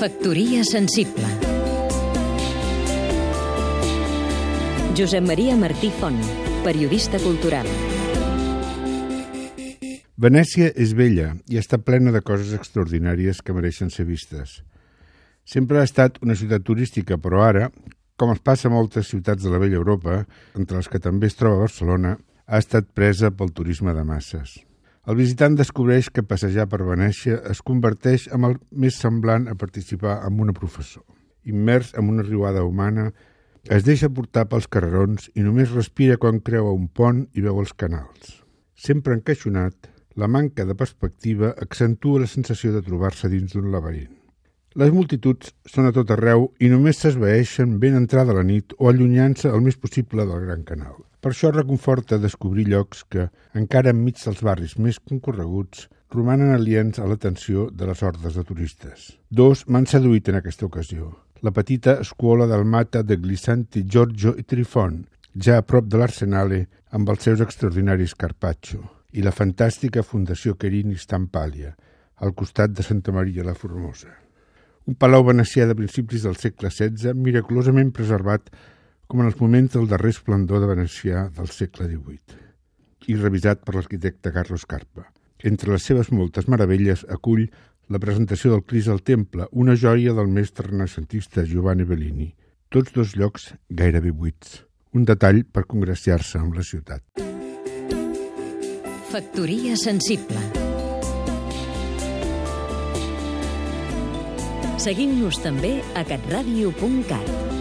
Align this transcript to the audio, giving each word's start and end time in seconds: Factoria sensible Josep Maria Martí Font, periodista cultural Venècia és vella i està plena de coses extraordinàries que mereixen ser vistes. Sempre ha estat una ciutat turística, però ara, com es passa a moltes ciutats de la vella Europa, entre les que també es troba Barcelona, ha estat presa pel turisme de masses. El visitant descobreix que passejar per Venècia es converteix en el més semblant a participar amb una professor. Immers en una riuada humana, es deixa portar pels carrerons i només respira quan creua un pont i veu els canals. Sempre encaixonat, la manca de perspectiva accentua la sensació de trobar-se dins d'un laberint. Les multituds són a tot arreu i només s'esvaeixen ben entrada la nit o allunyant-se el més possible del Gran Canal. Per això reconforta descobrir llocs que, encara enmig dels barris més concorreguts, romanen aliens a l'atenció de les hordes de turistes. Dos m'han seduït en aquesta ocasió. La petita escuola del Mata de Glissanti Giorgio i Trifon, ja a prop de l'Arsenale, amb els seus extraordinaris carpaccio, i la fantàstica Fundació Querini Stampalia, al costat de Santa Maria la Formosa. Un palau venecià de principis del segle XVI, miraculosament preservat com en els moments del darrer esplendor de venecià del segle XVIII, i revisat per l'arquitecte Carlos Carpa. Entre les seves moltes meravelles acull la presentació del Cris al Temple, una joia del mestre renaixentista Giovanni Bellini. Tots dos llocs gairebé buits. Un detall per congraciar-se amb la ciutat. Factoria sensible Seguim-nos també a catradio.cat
Factoria 0.00 0.62
sensible 0.64 1.26
Josep 4.96 5.26
Maria 5.26 5.58
Martí 5.60 5.90
Font, 5.92 6.16
periodista 6.64 7.20
cultural 7.20 7.68
Venècia 10.16 10.70
és 10.72 10.94
vella 10.96 11.34
i 11.52 11.60
està 11.60 11.76
plena 11.84 12.14
de 12.16 12.24
coses 12.24 12.54
extraordinàries 12.56 13.42
que 13.44 13.52
mereixen 13.52 13.92
ser 13.92 14.08
vistes. 14.08 14.62
Sempre 15.44 15.82
ha 15.82 15.84
estat 15.84 16.16
una 16.24 16.32
ciutat 16.32 16.64
turística, 16.64 17.20
però 17.20 17.44
ara, 17.44 17.68
com 18.16 18.32
es 18.32 18.40
passa 18.40 18.72
a 18.72 18.72
moltes 18.72 19.12
ciutats 19.12 19.44
de 19.44 19.52
la 19.52 19.60
vella 19.60 19.82
Europa, 19.82 20.22
entre 20.56 20.80
les 20.80 20.88
que 20.88 21.04
també 21.10 21.28
es 21.28 21.36
troba 21.36 21.66
Barcelona, 21.66 22.16
ha 22.48 22.64
estat 22.64 22.88
presa 22.96 23.36
pel 23.36 23.52
turisme 23.52 23.92
de 23.92 24.08
masses. 24.08 24.62
El 25.08 25.16
visitant 25.16 25.54
descobreix 25.56 26.10
que 26.12 26.22
passejar 26.28 26.66
per 26.68 26.82
Venècia 26.84 27.38
es 27.48 27.62
converteix 27.64 28.26
en 28.36 28.44
el 28.44 28.58
més 28.82 28.98
semblant 29.00 29.46
a 29.48 29.56
participar 29.56 30.18
amb 30.26 30.42
una 30.44 30.52
professor. 30.52 31.04
Immers 31.48 31.94
en 31.96 32.10
una 32.12 32.24
riuada 32.26 32.66
humana, 32.68 33.06
es 33.64 33.86
deixa 33.86 34.12
portar 34.12 34.44
pels 34.52 34.68
carrerons 34.68 35.30
i 35.34 35.44
només 35.46 35.72
respira 35.72 36.18
quan 36.20 36.42
creua 36.44 36.76
un 36.76 36.86
pont 36.88 37.24
i 37.32 37.44
veu 37.46 37.62
els 37.64 37.72
canals. 37.72 38.36
Sempre 38.76 39.16
encaixonat, 39.16 39.88
la 40.20 40.28
manca 40.28 40.68
de 40.68 40.76
perspectiva 40.76 41.54
accentua 41.64 42.26
la 42.26 42.28
sensació 42.28 42.74
de 42.76 42.84
trobar-se 42.84 43.32
dins 43.32 43.56
d'un 43.56 43.72
laberint. 43.72 44.12
Les 44.76 44.92
multituds 44.92 45.54
són 45.66 45.88
a 45.88 45.94
tot 45.96 46.12
arreu 46.12 46.50
i 46.60 46.68
només 46.68 47.00
s'esvaeixen 47.00 47.78
ben 47.80 47.96
entrada 47.96 48.36
la 48.36 48.44
nit 48.44 48.76
o 48.78 48.92
allunyant-se 48.92 49.48
el 49.48 49.64
més 49.64 49.80
possible 49.80 50.28
del 50.28 50.44
Gran 50.44 50.62
Canal. 50.68 51.00
Per 51.20 51.34
això 51.34 51.50
reconforta 51.52 52.16
descobrir 52.18 52.64
llocs 52.72 53.02
que, 53.12 53.26
encara 53.52 53.92
enmig 53.92 54.16
dels 54.22 54.40
barris 54.46 54.78
més 54.80 54.98
concorreguts, 54.98 55.88
romanen 56.10 56.54
aliens 56.54 56.98
a 56.98 57.06
l'atenció 57.06 57.68
de 57.70 57.88
les 57.90 58.02
hordes 58.02 58.38
de 58.38 58.44
turistes. 58.48 59.10
Dos 59.28 59.66
m'han 59.68 59.86
seduït 59.86 60.30
en 60.32 60.40
aquesta 60.40 60.66
ocasió. 60.66 61.10
La 61.44 61.52
petita 61.52 61.98
escuola 62.00 62.46
del 62.48 62.64
Mata 62.64 63.02
de 63.04 63.18
Glissanti 63.20 63.84
Giorgio 63.84 64.32
i 64.36 64.46
Trifon, 64.48 65.04
ja 65.36 65.60
a 65.60 65.66
prop 65.66 65.86
de 65.92 66.00
l'Arsenale, 66.00 66.64
amb 66.96 67.12
els 67.12 67.28
seus 67.28 67.44
extraordinaris 67.44 68.16
carpaccio, 68.16 68.82
i 69.12 69.22
la 69.22 69.34
fantàstica 69.34 70.02
Fundació 70.02 70.56
Querini 70.56 70.96
Stampalia, 70.98 71.74
al 72.20 72.34
costat 72.34 72.72
de 72.72 72.82
Santa 72.82 73.12
Maria 73.12 73.44
la 73.44 73.54
Formosa. 73.54 74.10
Un 74.88 74.96
palau 74.96 75.24
venecià 75.28 75.68
de 75.68 75.76
principis 75.76 76.24
del 76.24 76.36
segle 76.40 76.72
XVI, 76.72 77.14
miraculosament 77.14 77.92
preservat 77.94 78.50
com 79.10 79.24
en 79.24 79.26
els 79.26 79.40
moments 79.40 79.74
del 79.74 79.88
darrer 79.90 80.12
esplendor 80.14 80.62
de 80.62 80.68
venecià 80.70 81.24
del 81.34 81.50
segle 81.50 81.88
XVIII, 81.90 82.38
i 83.10 83.16
revisat 83.18 83.64
per 83.66 83.74
l'arquitecte 83.74 84.30
Carlos 84.30 84.66
Carpa. 84.70 85.08
Entre 85.42 85.72
les 85.72 85.82
seves 85.82 86.12
moltes 86.14 86.46
meravelles 86.52 87.02
acull 87.10 87.48
la 87.90 87.98
presentació 87.98 88.52
del 88.54 88.62
Cris 88.62 88.86
al 88.88 89.02
Temple, 89.02 89.48
una 89.50 89.74
joia 89.74 90.14
del 90.14 90.30
mestre 90.30 90.68
renaixentista 90.68 91.42
Giovanni 91.42 91.88
Bellini. 91.88 92.30
Tots 92.70 92.94
dos 92.94 93.16
llocs 93.18 93.50
gairebé 93.68 94.14
buits. 94.14 94.60
Un 94.94 95.06
detall 95.08 95.42
per 95.42 95.66
congraciar-se 95.66 96.38
amb 96.38 96.54
la 96.54 96.62
ciutat. 96.62 97.02
Factoria 99.10 99.74
sensible 99.74 100.38
Seguim-nos 104.80 105.42
també 105.42 105.80
a 105.98 106.06
catradio.cat 106.06 107.59